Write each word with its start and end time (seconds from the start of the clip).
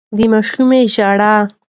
د 0.17 0.19
ماشومې 0.31 0.81
ژړا 0.93 1.33